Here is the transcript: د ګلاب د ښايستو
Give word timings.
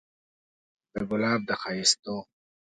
د 0.93 0.95
ګلاب 1.09 1.39
د 1.47 1.49
ښايستو 1.61 2.15